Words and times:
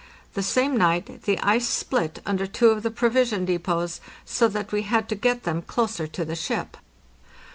The 0.33 0.41
same 0.41 0.75
night 0.75 1.21
the 1.25 1.37
ice 1.41 1.67
split 1.67 2.23
under 2.25 2.47
two 2.47 2.71
of 2.71 2.81
the 2.81 2.89
provision 2.89 3.45
depots, 3.45 4.01
so 4.25 4.47
that 4.47 4.71
we 4.71 4.81
had 4.81 5.07
to 5.09 5.15
get 5.15 5.43
them 5.43 5.61
closer 5.61 6.07
to 6.07 6.25
the 6.25 6.35
ship. 6.35 6.75